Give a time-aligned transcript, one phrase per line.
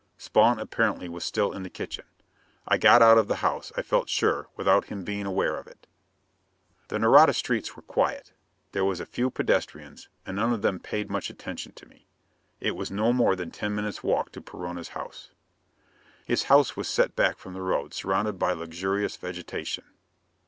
[0.17, 2.05] Spawn apparently was still in the kitchen.
[2.67, 5.85] I got out of the house, I felt sure, without him being aware of it.
[6.87, 8.33] The Nareda streets were quiet.
[8.71, 12.07] There was a few pedestrians, and none of them paid much attention to me.
[12.59, 15.11] It was no more than ten minutes walk to Perona's home.
[16.25, 19.83] His house was set back from the road, surrounded by luxurious vegetation.